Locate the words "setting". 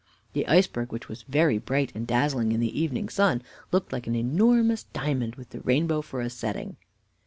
6.31-6.77